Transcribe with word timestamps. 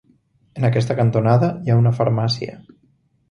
En 0.59 0.63
aquesta 0.69 0.95
cantonada 0.99 1.51
hi 1.67 1.73
ha 1.73 1.77
una 1.81 1.93
farmàcia. 1.99 2.57